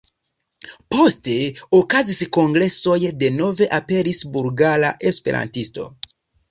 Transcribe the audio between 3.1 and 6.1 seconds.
denove aperis Bulgara Esperantisto.